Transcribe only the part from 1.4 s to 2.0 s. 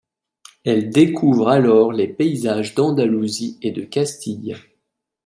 alors